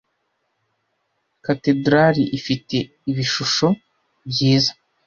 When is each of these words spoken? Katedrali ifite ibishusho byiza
Katedrali 1.45 2.23
ifite 2.37 2.77
ibishusho 3.11 3.67
byiza 4.29 4.71